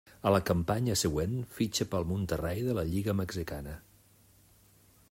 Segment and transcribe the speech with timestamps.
[0.27, 3.79] A la campanya següent fitxa pel Monterrey de la lliga mexicana.